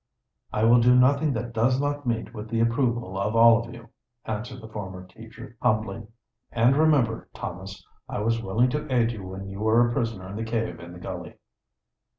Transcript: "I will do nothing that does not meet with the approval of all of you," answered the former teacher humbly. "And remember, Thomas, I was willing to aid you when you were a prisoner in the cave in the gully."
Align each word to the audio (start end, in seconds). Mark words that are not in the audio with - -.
"I 0.51 0.63
will 0.63 0.79
do 0.79 0.95
nothing 0.95 1.31
that 1.33 1.53
does 1.53 1.79
not 1.79 2.07
meet 2.07 2.33
with 2.33 2.49
the 2.49 2.59
approval 2.59 3.19
of 3.19 3.35
all 3.35 3.59
of 3.63 3.71
you," 3.71 3.89
answered 4.25 4.59
the 4.59 4.67
former 4.67 5.05
teacher 5.05 5.55
humbly. 5.61 6.07
"And 6.51 6.75
remember, 6.75 7.29
Thomas, 7.35 7.85
I 8.09 8.17
was 8.21 8.41
willing 8.41 8.71
to 8.71 8.91
aid 8.91 9.11
you 9.11 9.23
when 9.27 9.47
you 9.47 9.59
were 9.59 9.87
a 9.87 9.93
prisoner 9.93 10.27
in 10.27 10.37
the 10.37 10.43
cave 10.43 10.79
in 10.79 10.93
the 10.93 10.99
gully." 10.99 11.35